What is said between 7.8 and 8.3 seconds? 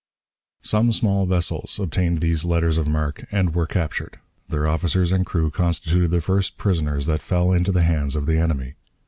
hands of